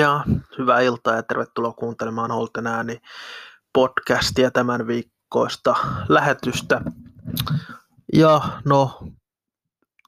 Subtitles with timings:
[0.00, 0.24] Ja
[0.58, 3.00] hyvää iltaa ja tervetuloa kuuntelemaan Holten ääni
[3.72, 5.76] podcastia tämän viikkoista
[6.08, 6.80] lähetystä.
[8.12, 8.98] Ja no,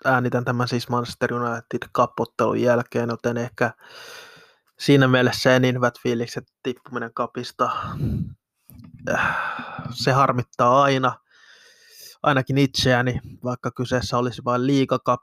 [0.05, 3.73] äänitän tämän siis Manchester United kapottelun jälkeen, joten ehkä
[4.79, 7.71] siinä mielessä en niin hyvät fiilikset tippuminen kapista.
[9.11, 9.37] Äh,
[9.91, 11.13] se harmittaa aina,
[12.23, 15.23] ainakin itseäni, vaikka kyseessä olisi vain liigakap,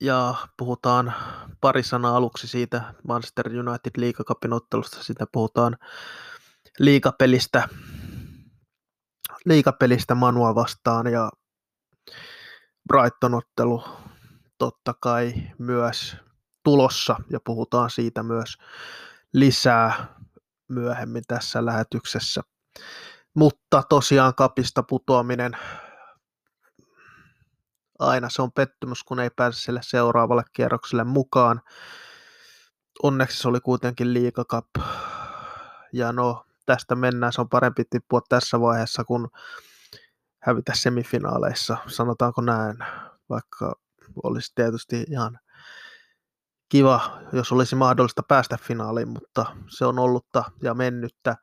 [0.00, 1.14] ja puhutaan
[1.60, 5.76] pari sanaa aluksi siitä Manchester United liigakapin ottelusta, sitä puhutaan
[6.78, 7.68] liigapelistä,
[9.44, 11.30] liigapelistä Manua vastaan ja
[12.88, 13.84] Brighton-ottelu
[14.58, 16.16] totta kai myös
[16.64, 18.58] tulossa ja puhutaan siitä myös
[19.32, 20.06] lisää
[20.68, 22.42] myöhemmin tässä lähetyksessä.
[23.34, 25.56] Mutta tosiaan kapista putoaminen
[27.98, 31.60] aina se on pettymys, kun ei pääse sille seuraavalle kierrokselle mukaan.
[33.02, 34.66] Onneksi se oli kuitenkin liikakap.
[35.92, 37.32] Ja no, tästä mennään.
[37.32, 39.28] Se on parempi tippua tässä vaiheessa, kun
[40.42, 42.76] hävitä semifinaaleissa, sanotaanko näin,
[43.28, 43.74] vaikka
[44.22, 45.38] olisi tietysti ihan
[46.68, 51.36] kiva, jos olisi mahdollista päästä finaaliin, mutta se on ollutta ja mennyttä.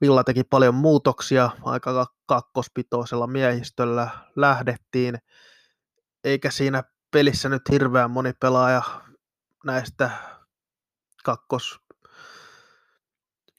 [0.00, 5.18] Villa teki paljon muutoksia, aika kakkospitoisella miehistöllä lähdettiin
[6.24, 8.82] eikä siinä pelissä nyt hirveän moni pelaaja
[9.64, 10.10] näistä
[11.24, 11.80] kakkos,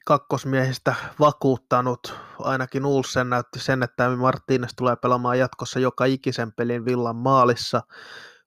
[0.06, 2.14] kakkosmiehistä vakuuttanut.
[2.38, 7.82] Ainakin Ulsen näytti sen, että Martínez tulee pelaamaan jatkossa joka ikisen pelin Villan maalissa.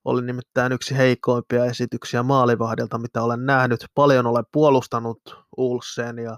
[0.06, 3.86] Oli nimittäin yksi heikoimpia esityksiä maalivahdilta, mitä olen nähnyt.
[3.96, 6.38] Paljon olen puolustanut Ulsen, ja,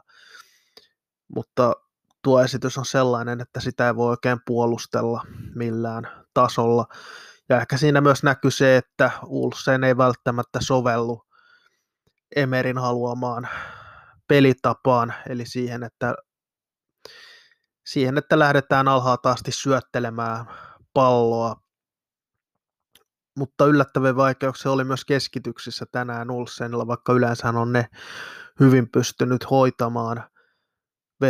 [1.35, 1.73] mutta
[2.21, 5.23] tuo esitys on sellainen, että sitä ei voi oikein puolustella
[5.55, 6.85] millään tasolla.
[7.49, 11.21] Ja ehkä siinä myös näkyy se, että Ulsen ei välttämättä sovellu
[12.35, 13.49] Emerin haluamaan
[14.27, 16.15] pelitapaan, eli siihen, että,
[17.85, 20.45] siihen, että lähdetään alhaalta asti syöttelemään
[20.93, 21.55] palloa.
[23.37, 27.87] Mutta yllättävän vaikeuksia oli myös keskityksissä tänään Ulsenilla, vaikka yleensä on ne
[28.59, 30.23] hyvin pystynyt hoitamaan–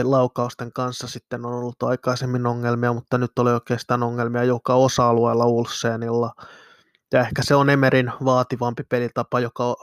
[0.04, 6.34] laukausten kanssa sitten on ollut aikaisemmin ongelmia, mutta nyt oli oikeastaan ongelmia joka osa-alueella Ulsenilla.
[7.14, 9.76] Ja ehkä se on Emerin vaativampi pelitapa, joka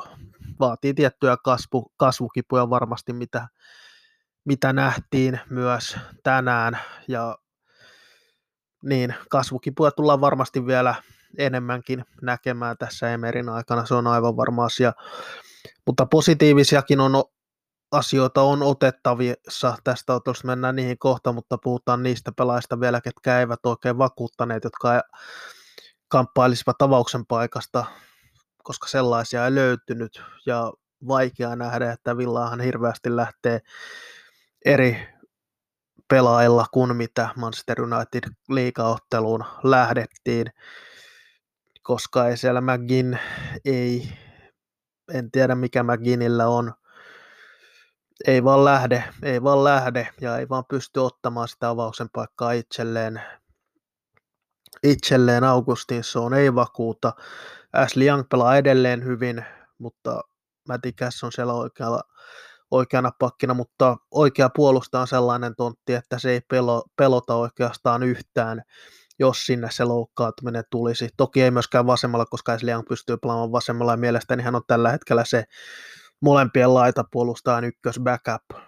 [0.61, 3.49] vaatii tiettyjä kasvu, kasvukipuja varmasti, mitä,
[4.45, 6.78] mitä nähtiin myös tänään.
[7.09, 7.39] Ja
[8.83, 10.95] niin, kasvukipuja tullaan varmasti vielä
[11.39, 14.93] enemmänkin näkemään tässä Emerin aikana, se on aivan varma asia.
[15.87, 17.25] Mutta positiivisiakin on
[17.92, 19.76] asioita on otettavissa.
[19.84, 25.00] Tästä ottelusta mennään niihin kohta, mutta puhutaan niistä pelaajista vielä, ketkä eivät oikein vakuuttaneet, jotka
[26.08, 27.84] kamppailisivat avauksen paikasta,
[28.62, 30.22] koska sellaisia ei löytynyt.
[30.47, 30.72] Ja
[31.08, 33.60] vaikea nähdä, että Villaahan hirveästi lähtee
[34.64, 35.08] eri
[36.08, 40.47] pelaajilla kuin mitä Manchester United liigaotteluun lähdettiin,
[41.82, 43.18] koska ei siellä McGinn
[43.65, 44.12] ei,
[45.15, 46.72] en tiedä mikä McGinnillä on,
[48.24, 53.22] ei vaan lähde, ei vaan lähde ja ei vaan pysty ottamaan sitä avauksen paikkaa itselleen.
[54.83, 57.13] Itselleen Augustinson ei vakuuta.
[57.72, 59.45] Ashley Young pelaa edelleen hyvin,
[59.78, 60.21] mutta
[60.68, 62.03] Matti Cass on siellä oikealla,
[62.71, 68.63] oikeana pakkina, mutta oikea puolustaja on sellainen tontti, että se ei pelo, pelota oikeastaan yhtään,
[69.18, 71.09] jos sinne se loukkaantuminen tulisi.
[71.16, 74.91] Toki ei myöskään vasemmalla, koska Ashley Young pystyy pelaamaan vasemmalla ja mielestäni hän on tällä
[74.91, 75.45] hetkellä se
[76.21, 78.63] molempien laitapuolustajan ykkös backup,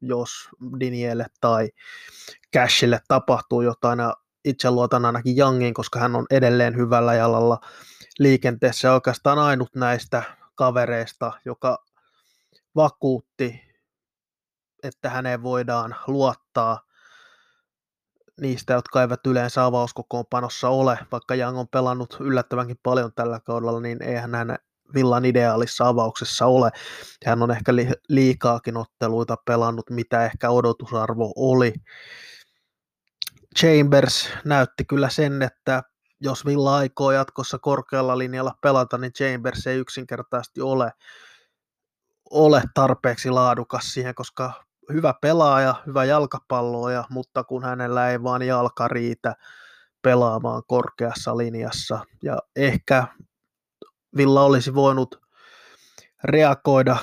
[0.00, 0.48] jos
[0.80, 1.68] Dinielle tai
[2.56, 3.98] Cashille tapahtuu jotain.
[3.98, 7.60] Ja itse luotan ainakin Youngin, koska hän on edelleen hyvällä jalalla
[8.18, 10.22] liikenteessä oikeastaan ainut näistä
[10.54, 11.84] kavereista, joka
[12.76, 13.60] vakuutti,
[14.82, 16.80] että häneen voidaan luottaa
[18.40, 24.02] niistä, jotka eivät yleensä avauskokoonpanossa ole, vaikka Young on pelannut yllättävänkin paljon tällä kaudella, niin
[24.02, 24.56] eihän hän
[24.94, 26.70] Villan ideaalissa avauksessa ole.
[27.26, 27.72] Hän on ehkä
[28.08, 31.72] liikaakin otteluita pelannut, mitä ehkä odotusarvo oli.
[33.58, 35.82] Chambers näytti kyllä sen, että
[36.20, 40.92] jos Villa aikoo jatkossa korkealla linjalla pelata, niin Chambers ei yksinkertaisesti ole,
[42.30, 44.52] ole tarpeeksi laadukas siihen, koska
[44.92, 49.34] hyvä pelaaja, hyvä jalkapalloja, mutta kun hänellä ei vaan jalka riitä
[50.02, 52.00] pelaamaan korkeassa linjassa.
[52.22, 53.06] Ja ehkä
[54.16, 55.20] Villa olisi voinut
[56.24, 56.96] reagoida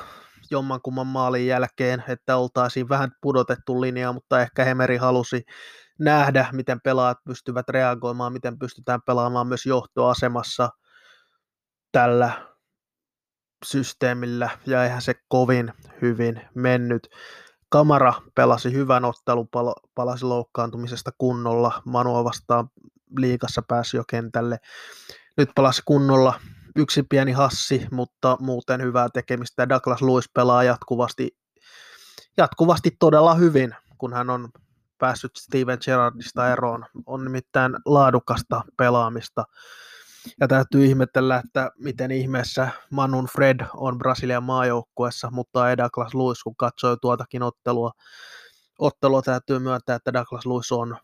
[0.52, 5.44] jommankumman maalin jälkeen, että oltaisiin vähän pudotettu linjaa, mutta ehkä Hemeri halusi
[6.00, 10.70] nähdä, miten pelaajat pystyvät reagoimaan, miten pystytään pelaamaan myös johtoasemassa
[11.92, 12.32] tällä
[13.66, 17.08] systeemillä ja eihän se kovin hyvin mennyt.
[17.70, 19.48] Kamara pelasi hyvän ottelun,
[19.96, 21.82] palasi loukkaantumisesta kunnolla.
[21.86, 22.70] Manua vastaan
[23.18, 24.58] liikassa pääsi jo kentälle.
[25.38, 26.40] Nyt palasi kunnolla
[26.80, 29.70] yksi pieni hassi, mutta muuten hyvää tekemistä.
[29.70, 31.38] Douglas Lewis pelaa jatkuvasti,
[32.38, 34.50] jatkuvasti todella hyvin, kun hän on
[34.98, 36.86] päässyt Steven Gerrardista eroon.
[37.06, 39.44] On nimittäin laadukasta pelaamista.
[40.40, 46.44] Ja täytyy ihmetellä, että miten ihmeessä Manun Fred on Brasilian maajoukkuessa, mutta ei Douglas Lewis,
[46.44, 47.92] kun katsoi tuotakin ottelua.
[48.80, 50.98] Ottelua täytyy myöntää, että Douglas Lewis on,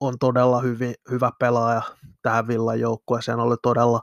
[0.00, 1.82] on todella hyvin, hyvä pelaaja
[2.22, 3.38] tähän Villan joukkueeseen.
[3.38, 4.00] Oli todella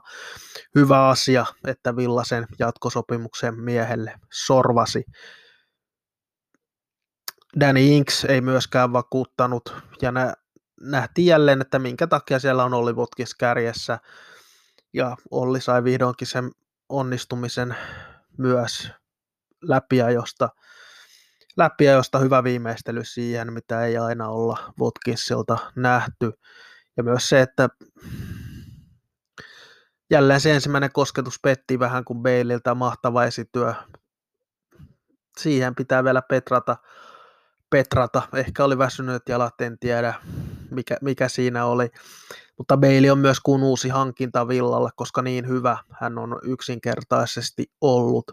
[0.74, 5.04] hyvä asia, että Villa sen jatkosopimuksen miehelle sorvasi.
[7.60, 10.34] Danny Inks ei myöskään vakuuttanut, ja nä,
[10.80, 13.98] nähtiin jälleen, että minkä takia siellä on Olli Votkis kärjessä,
[14.92, 16.50] ja Olli sai vihdoinkin sen
[16.88, 17.76] onnistumisen
[18.38, 18.90] myös
[19.62, 20.48] läpiajosta,
[21.56, 26.32] läpiajosta hyvä viimeistely siihen, mitä ei aina olla Votkinsilta nähty.
[26.96, 27.68] Ja myös se, että
[30.10, 33.74] jälleen se ensimmäinen kosketus petti vähän kuin Beililtä mahtava esityö.
[35.38, 36.76] Siihen pitää vielä petrata
[37.72, 38.22] petrata.
[38.34, 40.14] Ehkä oli väsynyt jalat, en tiedä
[40.70, 41.88] mikä, mikä siinä oli.
[42.58, 48.32] Mutta Bailey on myös kuin uusi hankinta Villalle, koska niin hyvä hän on yksinkertaisesti ollut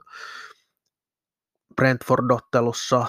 [1.79, 3.05] Brentford-ottelussa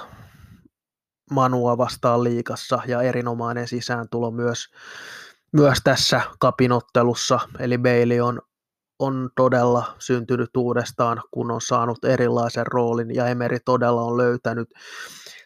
[1.31, 4.67] Manua vastaan liikassa ja erinomainen sisääntulo myös,
[5.53, 7.41] myös tässä kapinottelussa.
[7.59, 8.41] Eli Bailey on,
[8.99, 14.69] on todella syntynyt uudestaan, kun on saanut erilaisen roolin ja Emeri todella on löytänyt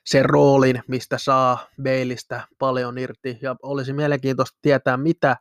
[0.06, 3.38] sen roolin, mistä saa Beilistä paljon irti.
[3.42, 5.36] Ja olisi mielenkiintoista tietää, mitä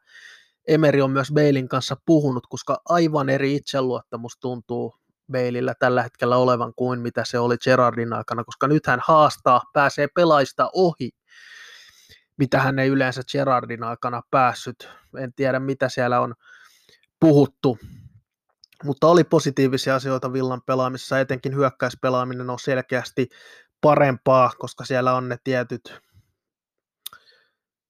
[0.67, 6.73] Emeri on myös Beilin kanssa puhunut, koska aivan eri itseluottamus tuntuu Beilillä tällä hetkellä olevan
[6.75, 11.09] kuin mitä se oli Gerardin aikana, koska nyt hän haastaa, pääsee pelaista ohi,
[12.37, 14.89] mitä hän ei yleensä Gerardin aikana päässyt.
[15.17, 16.33] En tiedä, mitä siellä on
[17.19, 17.77] puhuttu,
[18.83, 23.29] mutta oli positiivisia asioita Villan pelaamisessa, etenkin hyökkäyspelaaminen on selkeästi
[23.81, 26.01] parempaa, koska siellä on ne tietyt,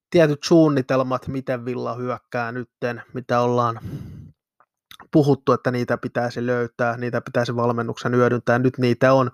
[0.10, 3.80] tietyt suunnitelmat, miten Villa hyökkää nytten, mitä ollaan
[5.14, 9.32] puhuttu, että niitä pitäisi löytää, niitä pitäisi valmennuksen hyödyntää, nyt niitä on.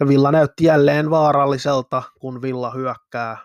[0.00, 3.38] Ja Villa näytti jälleen vaaralliselta, kun Villa hyökkää,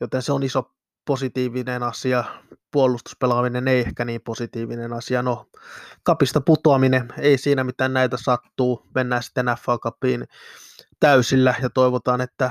[0.00, 0.72] joten se on iso
[1.06, 2.24] positiivinen asia.
[2.72, 5.22] Puolustuspelaaminen ei ehkä niin positiivinen asia.
[5.22, 5.46] No,
[6.02, 8.86] kapista putoaminen, ei siinä mitään näitä sattuu.
[8.94, 10.24] Mennään sitten FA Cupiin
[11.00, 12.50] täysillä ja toivotaan, että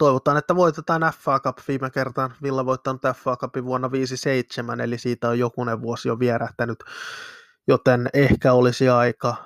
[0.00, 2.34] toivotaan, että voitetaan FA Cup viime kertaan.
[2.42, 6.78] Villa voittanut FA Cupin vuonna 57, eli siitä on jokunen vuosi jo vierähtänyt,
[7.68, 9.36] joten ehkä olisi aika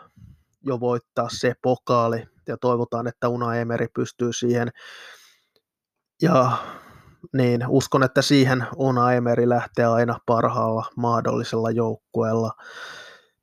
[0.62, 4.68] jo voittaa se pokaali, ja toivotaan, että Una Emeri pystyy siihen
[6.22, 6.52] ja
[7.32, 12.52] niin, uskon, että siihen Una Emeri lähtee aina parhaalla mahdollisella joukkueella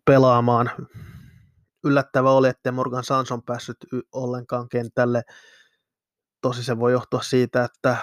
[0.05, 0.71] pelaamaan.
[1.83, 3.77] Yllättävä oli, että Morgan Sanson päässyt
[4.11, 5.23] ollenkaan kentälle.
[6.41, 7.97] Tosi se voi johtua siitä, että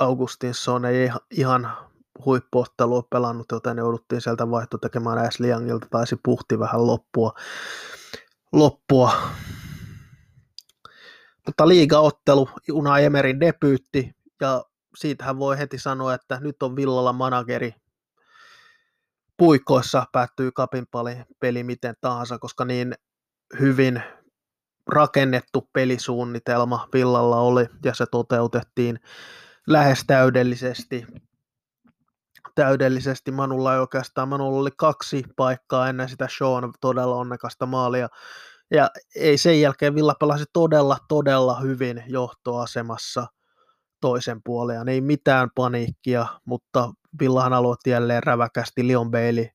[0.00, 1.76] Augustinson ei ihan
[2.24, 7.32] huippuottelua pelannut, joten jouduttiin sieltä vaihto tekemään Ashley Youngilta, taisi puhti vähän loppua.
[8.52, 9.12] loppua
[11.46, 14.10] mutta liigaottelu, Una Emerin debyytti,
[14.40, 14.64] ja
[14.96, 17.74] siitähän voi heti sanoa, että nyt on Villalla manageri
[19.36, 20.86] puikoissa, päättyy kapin
[21.40, 22.94] peli miten tahansa, koska niin
[23.60, 24.02] hyvin
[24.86, 29.00] rakennettu pelisuunnitelma Villalla oli, ja se toteutettiin
[29.66, 31.06] lähes täydellisesti.
[32.54, 38.08] Täydellisesti Manulla ei oikeastaan, Manulla oli kaksi paikkaa ennen sitä Sean todella onnekasta maalia,
[38.70, 43.26] ja ei sen jälkeen Villa pelasi todella, todella hyvin johtoasemassa
[44.00, 44.88] toisen puolen.
[44.88, 49.46] Ei mitään paniikkia, mutta Villahan aloitti jälleen räväkästi Leon Bailey.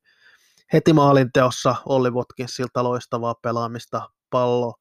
[0.74, 2.10] Heti maalinteossa Olli
[2.46, 4.74] siltä loistavaa pelaamista pallo.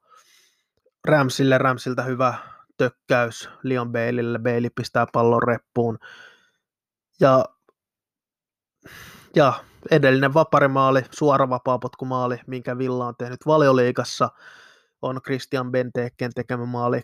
[1.07, 2.35] Ramsille, Ramsiltä hyvä
[2.77, 4.39] tökkäys Leon Baileylle.
[4.39, 5.99] Bailey pistää pallon reppuun.
[7.21, 7.45] Ja,
[9.37, 14.29] ja edellinen vaparimaali, suora vapaapotkumaali, minkä Villa on tehnyt valioliigassa,
[15.03, 17.01] on Christian Benteken tekemä maali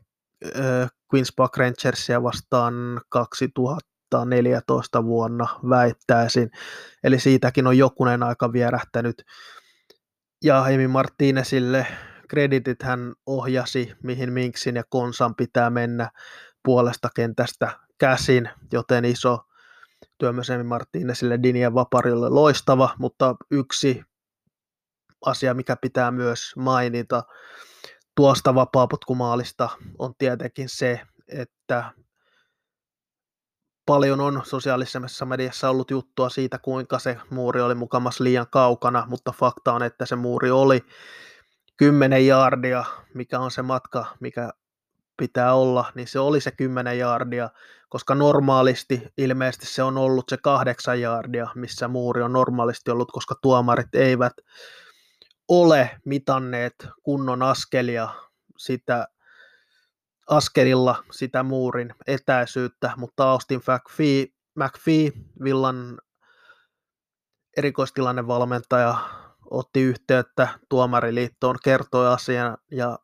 [0.57, 2.75] äh, Queen's Park Rangersia vastaan
[3.09, 6.51] 2014 vuonna väittäisin.
[7.05, 9.23] Eli siitäkin on jokunen aika vierähtänyt.
[10.45, 11.87] Ja Emi Martinezille
[12.33, 16.11] kreditit hän ohjasi, mihin Minksin ja Konsan pitää mennä
[16.65, 19.39] puolesta kentästä käsin, joten iso,
[20.19, 24.03] Työmösemi Martinezille, Dinien Vaparille loistava, mutta yksi
[25.27, 27.23] asia, mikä pitää myös mainita
[28.17, 31.93] tuosta vapaapotkumaalista on tietenkin se, että
[33.87, 39.33] paljon on sosiaalisessa mediassa ollut juttua siitä, kuinka se muuri oli mukamas liian kaukana, mutta
[39.33, 40.87] fakta on, että se muuri oli
[41.83, 42.85] 10 jaardia,
[43.15, 44.51] mikä on se matka, mikä
[45.17, 47.51] pitää olla, niin se oli se 10 jaardia,
[47.89, 53.35] koska normaalisti ilmeisesti se on ollut se 8 jaardia, missä muuri on normaalisti ollut, koska
[53.43, 54.33] tuomarit eivät
[55.49, 58.09] ole mitanneet kunnon askelia
[58.59, 59.09] sitä
[60.29, 65.13] askelilla sitä muurin etäisyyttä, mutta Austin McPhee, McPhee
[65.45, 65.99] Villan
[67.57, 69.22] erikoistilannevalmentaja
[69.53, 72.99] otti yhteyttä tuomariliittoon, kertoi asian ja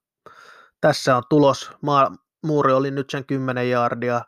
[0.80, 1.70] tässä on tulos.
[1.82, 2.10] Maa,
[2.46, 4.20] muuri oli nyt sen 10 jaardia.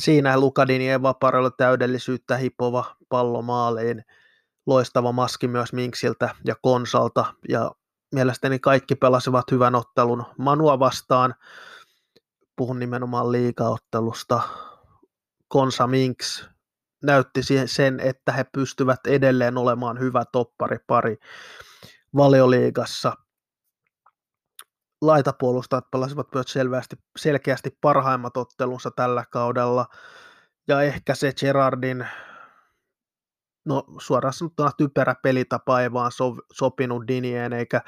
[0.00, 4.04] Siinä Lukadini Eva oli täydellisyyttä hipova pallo maaliin.
[4.66, 7.70] Loistava maski myös Minksiltä ja Konsalta ja
[8.14, 11.34] mielestäni kaikki pelasivat hyvän ottelun Manua vastaan
[12.56, 14.40] puhun nimenomaan liikaottelusta,
[15.48, 16.48] Konsa Minks
[17.02, 21.16] näytti sen, että he pystyvät edelleen olemaan hyvä topparipari
[22.16, 23.12] valioliigassa.
[25.02, 29.86] Laitapuolustajat pelasivat myös selvästi, selkeästi parhaimmat ottelunsa tällä kaudella.
[30.68, 32.06] Ja ehkä se Gerardin,
[33.64, 37.80] no suoraan sanottuna typerä pelitapa ei vaan so, sopinut Dinien, eikä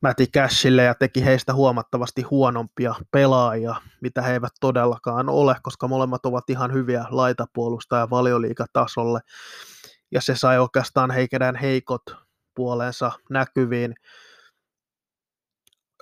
[0.00, 6.26] Mäti Cashille ja teki heistä huomattavasti huonompia pelaajia, mitä he eivät todellakaan ole, koska molemmat
[6.26, 9.20] ovat ihan hyviä laitapuolustajia valioliikatasolle.
[10.10, 12.02] Ja se sai oikeastaan heikedän heikot
[12.54, 13.94] puolensa näkyviin.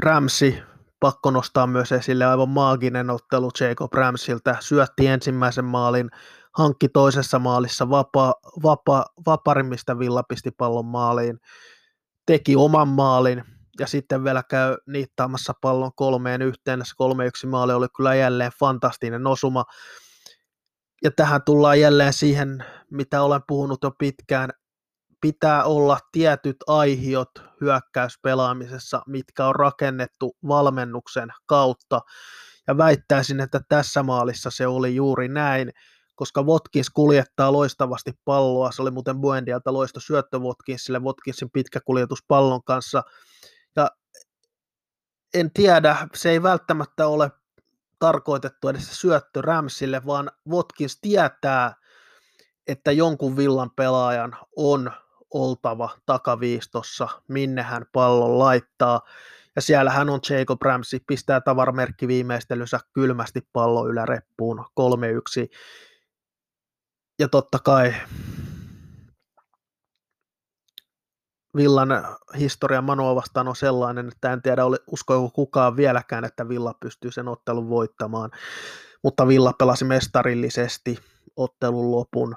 [0.03, 0.63] Ramsi,
[1.01, 6.11] pakko nostaa myös esille aivan maaginen ottelu Jacob Ramsiltä, syötti ensimmäisen maalin,
[6.59, 11.39] hankki toisessa maalissa vapa, vapa, vaparimmista Villa pisti pallon maaliin,
[12.27, 16.85] teki oman maalin, ja sitten vielä käy niittaamassa pallon kolmeen yhteen.
[16.85, 16.93] Se
[17.47, 19.65] 3-1 maali oli kyllä jälleen fantastinen osuma.
[21.03, 24.51] Ja tähän tullaan jälleen siihen, mitä olen puhunut jo pitkään.
[25.21, 27.31] Pitää olla tietyt aihiot
[27.61, 32.01] hyökkäyspelaamisessa, mitkä on rakennettu valmennuksen kautta.
[32.67, 35.71] Ja väittäisin, että tässä maalissa se oli juuri näin,
[36.15, 38.73] koska Watkins kuljettaa loistavasti palloa.
[38.73, 43.03] Se oli muuten Buendialta loisto syöttö Watkinsille, Watkinsin pitkä kuljetus pallon kanssa–
[45.35, 47.31] en tiedä, se ei välttämättä ole
[47.99, 51.75] tarkoitettu edes syöttö Ramsille, vaan Watkins tietää,
[52.67, 54.93] että jonkun villan pelaajan on
[55.31, 59.01] oltava takaviistossa, minne hän pallon laittaa.
[59.57, 64.63] Ja siellä hän on Jacob Ramsey, pistää tavaramerkki viimeistelynsä kylmästi pallo yläreppuun 3-1.
[67.19, 67.95] Ja totta kai
[71.57, 71.89] Villan
[72.39, 77.29] historia Manoa vastaan on sellainen, että en tiedä, uskoiko kukaan vieläkään, että Villa pystyy sen
[77.29, 78.31] ottelun voittamaan.
[79.03, 80.99] Mutta Villa pelasi mestarillisesti
[81.37, 82.37] ottelun lopun,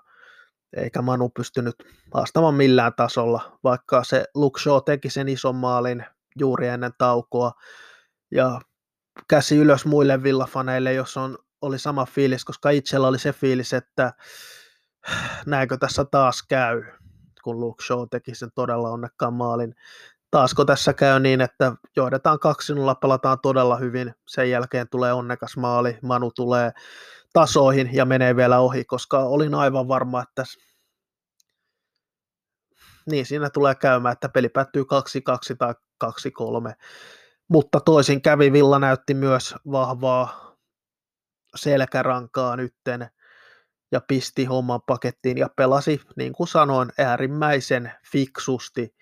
[0.77, 1.75] eikä Manu pystynyt
[2.13, 6.05] haastamaan millään tasolla, vaikka se Luke Shaw teki sen ison maalin
[6.39, 7.51] juuri ennen taukoa.
[8.31, 8.61] Ja
[9.27, 14.13] käsi ylös muille villafaneille, jos on, oli sama fiilis, koska itsellä oli se fiilis, että
[15.45, 16.83] näinkö tässä taas käy
[17.49, 19.75] kun Luke Shaw teki sen todella onnekkaan maalin.
[20.31, 22.39] Taasko tässä käy niin, että johdetaan
[22.95, 26.71] 2-0, pelataan todella hyvin, sen jälkeen tulee onnekas maali, Manu tulee
[27.33, 30.43] tasoihin ja menee vielä ohi, koska olin aivan varma, että
[33.05, 34.85] niin siinä tulee käymään, että peli päättyy 2-2
[35.57, 35.73] tai
[36.05, 36.09] 2-3.
[37.47, 40.55] Mutta toisin kävi, Villa näytti myös vahvaa
[41.55, 43.09] selkärankaa nytten
[43.91, 48.95] ja pisti homman pakettiin ja pelasi, niin kuin sanoin, äärimmäisen fiksusti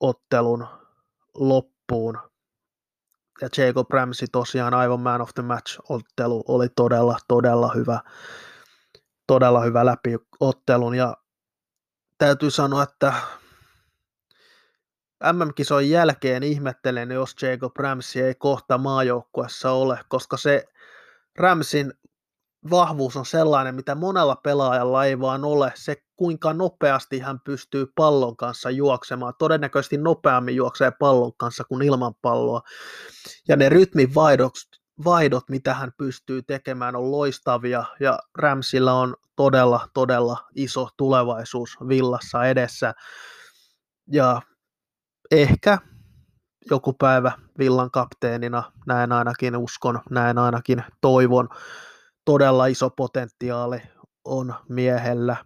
[0.00, 0.66] ottelun
[1.34, 2.18] loppuun.
[3.40, 8.00] Ja Jacob Ramsey tosiaan aivan man of the match ottelu oli todella, todella hyvä,
[9.26, 11.16] todella hyvä läpi ottelun ja
[12.18, 13.12] täytyy sanoa, että
[15.32, 20.64] MM-kisojen jälkeen ihmettelen, jos Jacob Ramsey ei kohta maajoukkuessa ole, koska se
[21.38, 21.92] Ramsin
[22.70, 28.36] vahvuus on sellainen, mitä monella pelaajalla ei vaan ole, se kuinka nopeasti hän pystyy pallon
[28.36, 29.34] kanssa juoksemaan.
[29.38, 32.62] Todennäköisesti nopeammin juoksee pallon kanssa kuin ilman palloa.
[33.48, 34.14] Ja ne rytmin
[35.04, 42.44] vaihdot, mitä hän pystyy tekemään, on loistavia ja Ramsillä on todella, todella iso tulevaisuus villassa
[42.44, 42.94] edessä.
[44.12, 44.42] Ja
[45.30, 45.78] ehkä
[46.70, 51.48] joku päivä villan kapteenina, näin ainakin uskon, näin ainakin toivon,
[52.28, 53.82] todella iso potentiaali
[54.24, 55.36] on miehellä.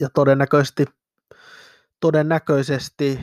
[0.00, 0.84] Ja todennäköisesti,
[2.00, 3.20] todennäköisesti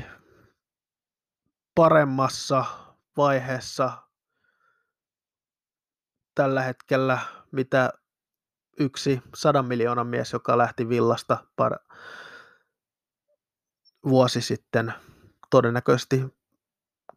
[1.75, 2.65] paremmassa
[3.17, 3.97] vaiheessa
[6.35, 7.19] tällä hetkellä,
[7.51, 7.93] mitä
[8.79, 11.95] yksi sadan miljoonan mies, joka lähti villasta par-
[14.09, 14.93] vuosi sitten,
[15.49, 16.25] todennäköisesti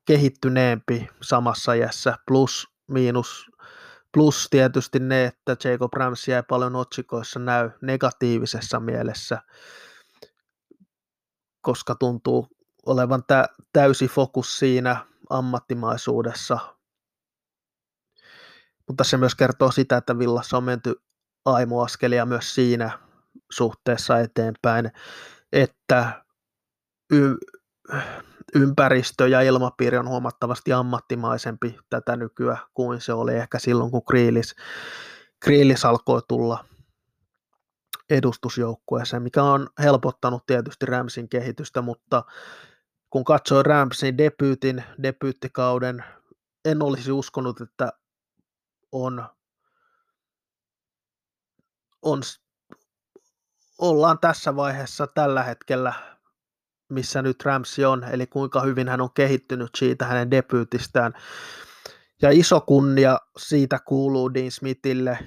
[0.05, 3.51] kehittyneempi samassa iässä, plus miinus,
[4.13, 9.43] plus tietysti ne, että Jacob Ramsey ei paljon otsikoissa näy negatiivisessa mielessä,
[11.61, 12.49] koska tuntuu
[12.87, 16.59] olevan tä- täysi fokus siinä ammattimaisuudessa.
[18.89, 20.95] Mutta se myös kertoo sitä, että Villassa on menty
[21.45, 22.99] aimoaskelia myös siinä
[23.51, 24.93] suhteessa eteenpäin,
[25.53, 26.25] että
[27.13, 27.37] y-
[28.55, 34.55] ympäristö ja ilmapiiri on huomattavasti ammattimaisempi tätä nykyään kuin se oli ehkä silloin, kun Kriilis,
[35.41, 36.65] Kriilis alkoi tulla
[38.11, 42.25] edustusjoukkueeseen, mikä on helpottanut tietysti Ramsin kehitystä, mutta
[43.11, 46.05] kun katsoin Ramsin debyytin, debyyttikauden,
[46.65, 47.93] en olisi uskonut, että
[48.93, 49.25] on,
[52.03, 52.23] on
[53.79, 56.18] ollaan tässä vaiheessa tällä hetkellä
[56.89, 61.13] missä nyt Ramsey on, eli kuinka hyvin hän on kehittynyt siitä hänen debyytistään.
[62.23, 65.19] Ja iso kunnia siitä kuuluu Dean Smithille,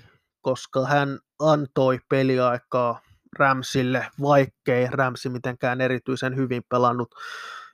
[0.41, 3.01] koska hän antoi peliaikaa
[3.39, 7.15] Ramsille, vaikkei Ramsi mitenkään erityisen hyvin pelannut.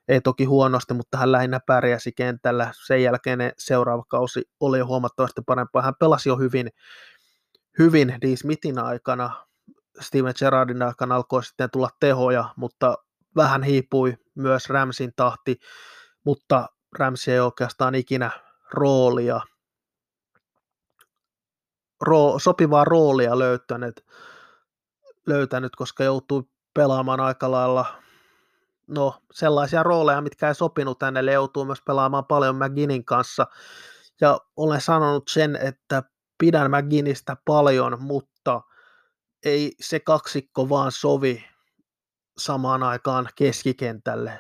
[0.07, 2.71] Ei toki huonosti, mutta hän lähinnä pärjäsi kentällä.
[2.85, 5.81] Sen jälkeen seuraava kausi oli huomattavasti parempaa.
[5.81, 6.69] Hän pelasi jo hyvin,
[7.79, 9.47] hyvin Dean Smithin aikana.
[9.99, 12.97] Steven Gerrardin aikana alkoi sitten tulla tehoja, mutta
[13.35, 15.59] vähän hiipui myös Ramsin tahti,
[16.25, 18.31] mutta Ramsi ei oikeastaan ikinä
[18.73, 19.41] roolia,
[22.01, 24.05] ro, sopivaa roolia löytänyt,
[25.27, 27.85] löytänyt, koska joutui pelaamaan aika lailla
[28.87, 33.47] no, sellaisia rooleja, mitkä ei sopinut hänelle, joutuu myös pelaamaan paljon McGinnin kanssa.
[34.21, 36.03] Ja olen sanonut sen, että
[36.37, 38.61] pidän McGinnistä paljon, mutta
[39.45, 41.45] ei se kaksikko vaan sovi
[42.37, 44.39] samaan aikaan keskikentälle,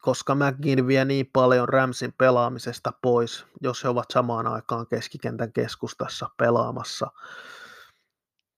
[0.00, 6.28] koska McGinn vie niin paljon Ramsin pelaamisesta pois, jos he ovat samaan aikaan keskikentän keskustassa
[6.38, 7.10] pelaamassa.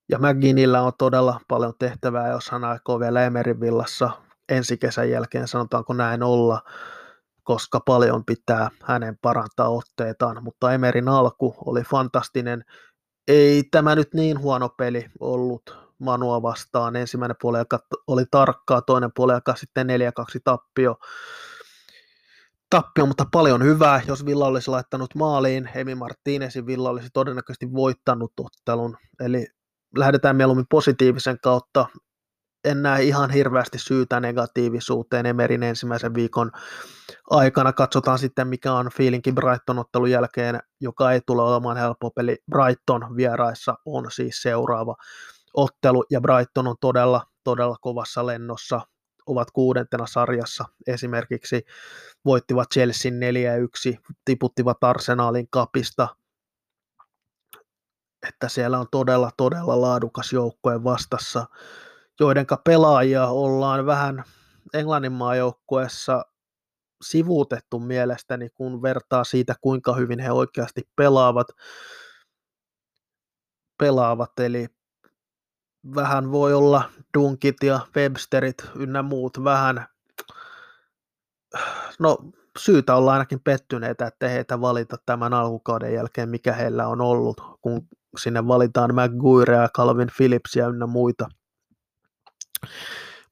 [0.08, 4.10] Ja McGinnillä on todella paljon tehtävää, jos hän aikoo vielä Emerin villassa
[4.48, 6.62] ensi kesän jälkeen, sanotaanko näin olla,
[7.42, 12.64] koska paljon pitää hänen parantaa otteitaan, mutta Emerin alku oli fantastinen.
[13.28, 16.96] Ei tämä nyt niin huono peli ollut, Manua vastaan.
[16.96, 17.58] Ensimmäinen puoli
[18.06, 19.90] oli tarkkaa, toinen puoli sitten 4-2
[20.44, 20.96] tappio.
[22.70, 24.02] Tappio, mutta paljon hyvää.
[24.08, 28.96] Jos Villa olisi laittanut maaliin, Emi Martinezin Villa olisi todennäköisesti voittanut ottelun.
[29.20, 29.46] Eli
[29.96, 31.86] lähdetään mieluummin positiivisen kautta.
[32.64, 36.50] En näe ihan hirveästi syytä negatiivisuuteen Emerin ensimmäisen viikon
[37.30, 37.72] aikana.
[37.72, 42.36] Katsotaan sitten, mikä on fiilinki Brighton-ottelun jälkeen, joka ei tule olemaan helppo peli.
[42.50, 44.94] Brighton vieraissa on siis seuraava
[45.56, 48.80] ottelu ja Brighton on todella, todella kovassa lennossa,
[49.26, 51.64] ovat kuudentena sarjassa esimerkiksi,
[52.24, 53.14] voittivat Chelsea 4-1,
[54.24, 56.16] tiputtivat Arsenalin kapista,
[58.28, 61.46] että siellä on todella, todella laadukas joukkue vastassa,
[62.20, 64.24] joidenka pelaajia ollaan vähän
[64.74, 66.24] Englannin maajoukkueessa
[67.04, 71.46] sivuutettu mielestäni, kun vertaa siitä, kuinka hyvin he oikeasti pelaavat.
[73.78, 74.38] pelaavat.
[74.38, 74.75] Eli
[75.94, 79.86] vähän voi olla Dunkit ja Websterit ynnä muut vähän,
[81.98, 82.18] no
[82.58, 87.88] syytä olla ainakin pettyneitä, että heitä valita tämän alkukauden jälkeen, mikä heillä on ollut, kun
[88.18, 91.28] sinne valitaan McGuire ja Calvin Phillipsia ynnä muita.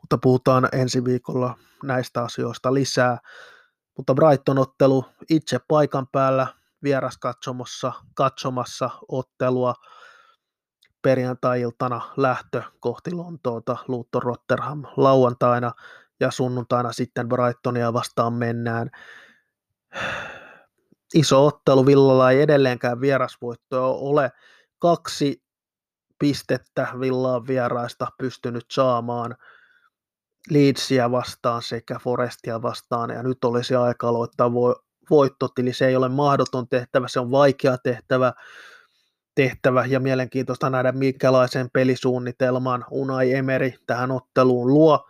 [0.00, 3.18] Mutta puhutaan ensi viikolla näistä asioista lisää.
[3.96, 6.46] Mutta Brighton-ottelu itse paikan päällä
[6.82, 9.74] vieraskatsomossa katsomassa ottelua
[11.04, 15.72] perjantai-iltana lähtö kohti Lontoota, Luton Rotterham lauantaina
[16.20, 18.90] ja sunnuntaina sitten Brightonia vastaan mennään.
[21.14, 24.32] Iso ottelu, Villalla ei edelleenkään vierasvoittoa ole.
[24.78, 25.42] Kaksi
[26.18, 29.36] pistettä Villaan vieraista pystynyt saamaan
[30.50, 34.50] Leedsia vastaan sekä Forestia vastaan, ja nyt olisi aika aloittaa
[35.10, 35.72] voittotili.
[35.72, 38.32] Se ei ole mahdoton tehtävä, se on vaikea tehtävä,
[39.34, 45.08] tehtävä ja mielenkiintoista nähdä, minkälaisen pelisuunnitelman Unai Emeri tähän otteluun luo.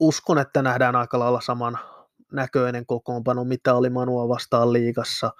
[0.00, 1.78] Uskon, että nähdään aika lailla saman
[2.32, 5.30] näköinen kokoonpano, mitä oli Manua vastaan liigassa.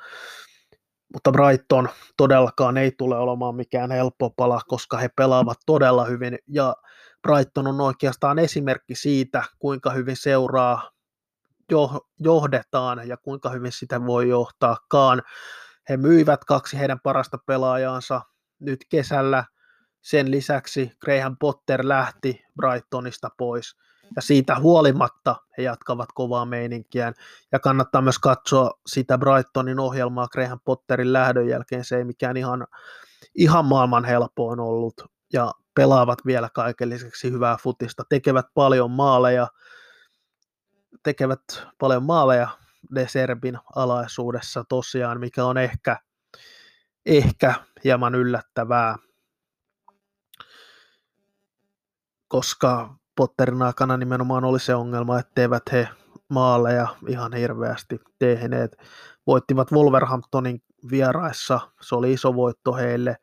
[1.12, 6.74] mutta Brighton todellakaan ei tule olemaan mikään helppo pala, koska he pelaavat todella hyvin ja
[7.22, 10.90] Brighton on oikeastaan esimerkki siitä, kuinka hyvin seuraa
[12.20, 15.22] johdetaan ja kuinka hyvin sitä voi johtaakaan.
[15.90, 18.20] He myivät kaksi heidän parasta pelaajaansa
[18.60, 19.44] nyt kesällä.
[20.00, 23.76] Sen lisäksi Graham Potter lähti Brightonista pois
[24.16, 27.14] ja siitä huolimatta he jatkavat kovaa meininkiään.
[27.52, 31.84] Ja kannattaa myös katsoa sitä Brightonin ohjelmaa Graham Potterin lähdön jälkeen.
[31.84, 32.66] Se ei mikään ihan,
[33.34, 34.94] ihan maailman helpoin ollut.
[35.32, 39.48] Ja pelaavat vielä kaiken lisäksi hyvää futista, tekevät paljon maaleja,
[41.02, 41.42] tekevät
[41.78, 42.48] paljon maaleja
[42.94, 45.96] De Serbin alaisuudessa tosiaan, mikä on ehkä,
[47.06, 48.96] ehkä hieman yllättävää,
[52.28, 55.88] koska Potterin aikana nimenomaan oli se ongelma, etteivät he
[56.28, 58.76] maaleja ihan hirveästi tehneet.
[59.26, 63.16] Voittivat Wolverhamptonin vieraissa, se oli iso voitto heille.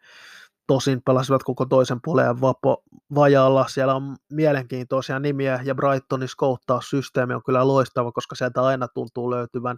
[0.68, 2.84] Tosin pelasivat koko toisen puolen vapo,
[3.16, 3.66] vajalla.
[3.68, 9.78] Siellä on mielenkiintoisia nimiä ja Brightonin skouttaussysteemi on kyllä loistava, koska sieltä aina tuntuu löytyvän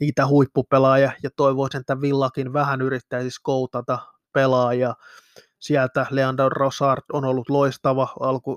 [0.00, 3.98] niitä huippupelaajia ja toivoisin, että Villakin vähän yrittäisi skoutata
[4.32, 4.94] pelaajia.
[5.58, 8.56] Sieltä Leandro Rosard on ollut loistava alku,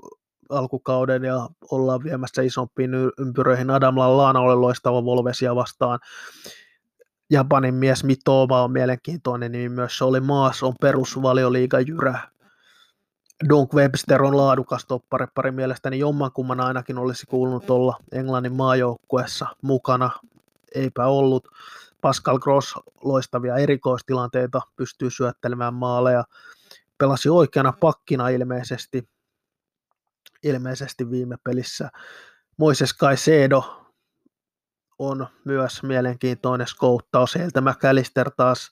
[0.50, 3.70] alkukauden ja ollaan viemässä isompiin ympyröihin.
[3.70, 5.98] Adam Lallana oli loistava Volvesia vastaan.
[7.30, 9.98] Japanin mies Mitoma on mielenkiintoinen nimi myös.
[9.98, 12.18] Se oli maas, on perusvalioliiga jyrä.
[13.48, 20.10] Dunk Webster on laadukas topparepari mielestäni jommankumman ainakin olisi kuulunut olla Englannin maajoukkuessa mukana.
[20.74, 21.48] Eipä ollut.
[22.00, 26.24] Pascal Gross loistavia erikoistilanteita, pystyy syöttelemään maaleja.
[26.98, 29.08] Pelasi oikeana pakkina ilmeisesti
[30.42, 31.90] ilmeisesti viime pelissä.
[32.56, 33.85] Moises Caicedo
[34.98, 37.34] on myös mielenkiintoinen skouttaus.
[37.34, 38.70] Heiltä McAllister taas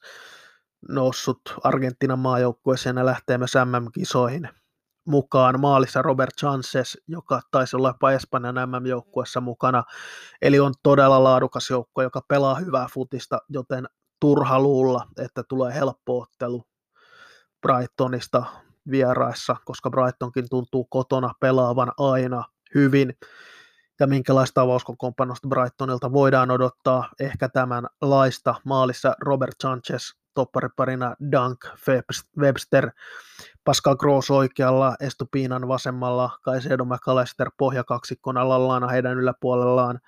[0.89, 4.49] noussut Argentiinan maajoukkueeseen ja lähtee myös MM-kisoihin
[5.07, 5.61] mukaan.
[5.61, 9.85] Maalissa Robert Chances, joka taisi olla jopa Espanjan MM-joukkueessa mukana.
[10.43, 13.89] Eli on todella laadukas joukko, joka pelaa hyvää futista, joten
[14.21, 16.65] turha luulla, että tulee helppo ottelu
[17.63, 18.45] Brightonista
[18.91, 23.15] vieraissa, koska Brightonkin tuntuu kotona pelaavan aina hyvin.
[24.01, 31.65] Ja minkälaista avauskokoonpanosta Brightonilta voidaan odottaa ehkä tämän laista maalissa Robert Sanchez toppariparina Dunk
[32.39, 32.91] Webster,
[33.65, 40.01] Pascal Gross oikealla, Estupinan vasemmalla, Kaisedo McAllister pohjakaksikkona Lallana heidän yläpuolellaan,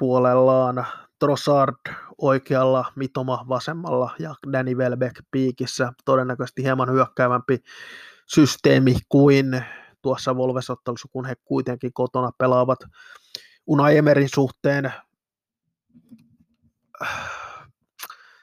[0.00, 0.86] puolellaan
[1.18, 1.76] Trossard
[2.18, 5.92] oikealla, Mitoma vasemmalla ja Danny Welbeck piikissä.
[6.04, 7.58] Todennäköisesti hieman hyökkäävämpi
[8.26, 9.64] systeemi kuin
[10.02, 12.78] tuossa Volvesottelussa, kun he kuitenkin kotona pelaavat
[13.66, 14.92] Unai Emerin suhteen.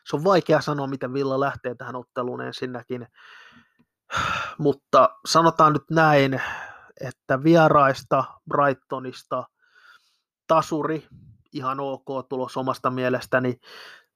[0.05, 3.07] Se on vaikea sanoa, miten Villa lähtee tähän otteluun ensinnäkin,
[4.57, 6.41] mutta sanotaan nyt näin,
[7.01, 9.43] että vieraista Brightonista
[10.47, 11.07] tasuri
[11.53, 13.59] ihan ok tulos omasta mielestäni,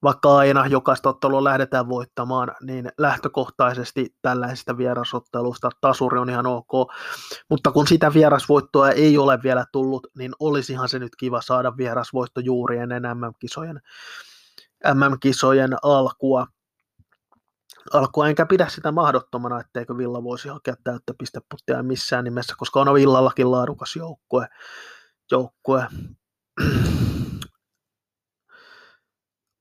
[0.03, 6.91] vaikka aina jokaista ottelua lähdetään voittamaan, niin lähtökohtaisesti tällaisista vierasottelusta tasuri on ihan ok,
[7.49, 12.39] mutta kun sitä vierasvoittoa ei ole vielä tullut, niin olisihan se nyt kiva saada vierasvoitto
[12.39, 13.81] juuri ennen MM-kisojen,
[14.93, 16.47] MM-kisojen alkua.
[17.93, 22.93] alkua, enkä pidä sitä mahdottomana, etteikö Villa voisi hakea täyttä pisteputtia missään nimessä, koska on
[22.93, 24.47] Villallakin laadukas joukkue.
[25.31, 25.87] joukkue.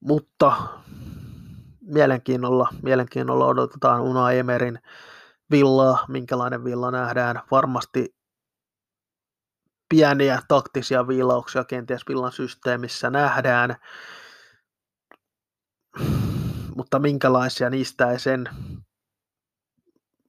[0.02, 0.52] Mutta
[1.80, 4.78] mielenkiinnolla, mielenkiinnolla odotetaan Una Emerin
[5.50, 7.42] villaa, minkälainen villa nähdään.
[7.50, 8.16] Varmasti
[9.88, 13.76] pieniä taktisia viilauksia kenties villan systeemissä nähdään,
[16.76, 18.48] mutta minkälaisia niistä ei sen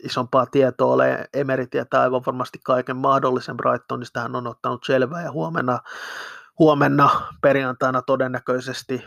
[0.04, 1.30] isompaa tietoa ole.
[1.34, 5.80] Emeri tietää aivan varmasti kaiken mahdollisen Brightonista, hän on ottanut selvää ja huomenna,
[6.60, 7.10] huomenna
[7.42, 9.04] perjantaina todennäköisesti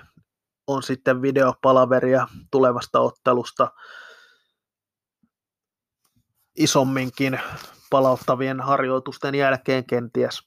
[0.66, 3.70] on sitten videopalaveria tulevasta ottelusta
[6.56, 7.40] isomminkin
[7.90, 10.42] palauttavien harjoitusten jälkeen kenties.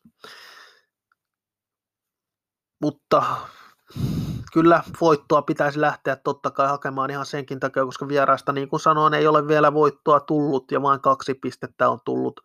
[2.82, 3.24] Mutta
[4.54, 9.14] kyllä voittoa pitäisi lähteä totta kai hakemaan ihan senkin takia, koska vieraista, niin kuin sanoin,
[9.14, 12.42] ei ole vielä voittoa tullut ja vain kaksi pistettä on tullut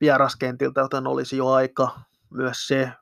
[0.00, 2.92] vieraskentiltä, joten olisi jo aika myös se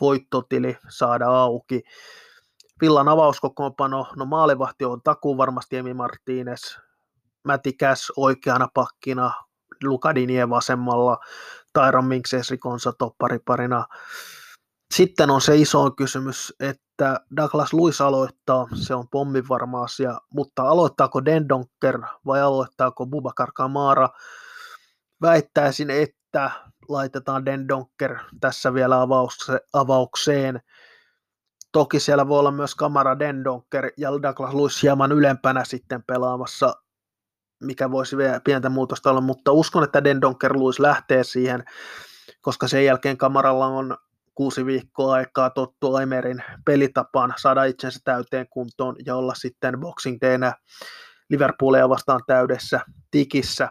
[0.00, 1.82] voittotili saada auki.
[2.80, 6.80] Villan avauskokoonpano, no maalivahti on takuu varmasti Emi Martínez,
[7.44, 9.32] Mäti Käs oikeana pakkina,
[9.84, 11.18] Lukadinie vasemmalla,
[11.72, 13.86] Tyron Minks Esrikonsa toppariparina,
[14.94, 20.62] Sitten on se iso kysymys, että Douglas Luis aloittaa, se on pommin varma asia, mutta
[20.62, 24.08] aloittaako Dendonker vai aloittaako Bubakar Kamara?
[25.22, 26.50] Väittäisin, että
[26.88, 28.96] laitetaan Dendonker tässä vielä
[29.72, 30.60] avaukseen.
[31.72, 36.74] Toki siellä voi olla myös Kamara Dendonker ja Douglas Luis hieman ylempänä sitten pelaamassa,
[37.60, 41.64] mikä voisi vielä pientä muutosta olla, mutta uskon, että Dendonker Luis lähtee siihen,
[42.40, 43.96] koska sen jälkeen Kamaralla on
[44.34, 50.54] kuusi viikkoa aikaa tottua Emerin pelitapaan, saada itsensä täyteen kuntoon ja olla sitten Boxing Daynä
[51.30, 53.68] Liverpoolia vastaan täydessä tikissä.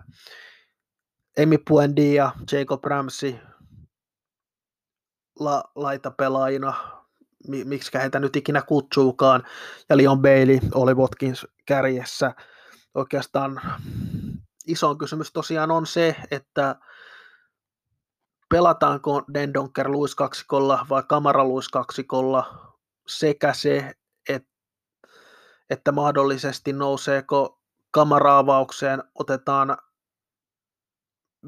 [1.37, 1.57] Emi
[2.13, 3.35] ja Jacob Ramsey
[5.39, 6.96] la, laitapelaajina,
[7.47, 9.43] miksi heitä nyt ikinä kutsuukaan,
[9.89, 12.33] ja Leon Bailey oli Watkins kärjessä.
[12.95, 13.61] Oikeastaan
[14.67, 16.75] iso kysymys tosiaan on se, että
[18.49, 22.73] pelataanko Dendonker Luis kaksikolla vai Kamara Luis kaksikolla
[23.07, 23.93] sekä se,
[24.29, 24.49] että,
[25.69, 29.77] että mahdollisesti nouseeko kamaraavaukseen, otetaan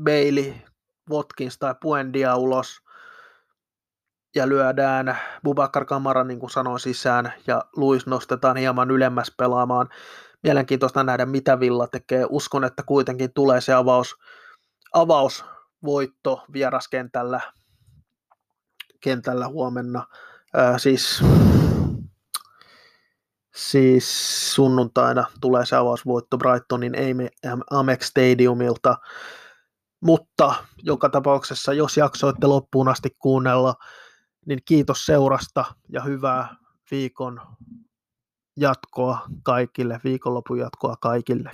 [0.03, 0.53] Bailey,
[1.09, 2.81] Watkins tai Puendia ulos
[4.35, 9.89] ja lyödään Bubakar Kamara, niin kuin sanoin, sisään ja Luis nostetaan hieman ylemmäs pelaamaan.
[10.43, 12.25] Mielenkiintoista nähdä, mitä Villa tekee.
[12.29, 14.15] Uskon, että kuitenkin tulee se avaus,
[14.93, 15.45] avaus
[15.83, 17.41] voitto vieraskentällä
[19.01, 20.07] kentällä huomenna.
[20.53, 21.23] Ää, siis,
[23.55, 26.93] siis sunnuntaina tulee se avausvoitto Brightonin
[27.71, 28.97] Amex Stadiumilta.
[30.01, 33.75] Mutta joka tapauksessa, jos jaksoitte loppuun asti kuunnella,
[34.45, 36.55] niin kiitos seurasta ja hyvää
[36.91, 37.41] viikon
[38.57, 41.51] jatkoa kaikille, viikonlopun jatkoa kaikille.